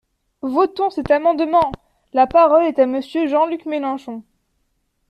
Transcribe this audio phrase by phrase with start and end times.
[0.41, 1.71] Votons cet amendement!
[2.13, 4.23] La parole est à Monsieur Jean-Luc Mélenchon.